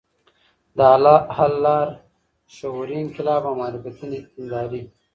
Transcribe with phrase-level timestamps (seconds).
[0.77, 0.79] د
[1.35, 1.87] حل لار:
[2.55, 4.83] شعوري انقلاب او معرفتي دینداري